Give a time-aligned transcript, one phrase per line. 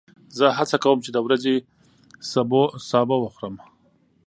[0.37, 1.55] زه هڅه کوم چې د ورځې
[2.91, 3.55] سبو وخورم.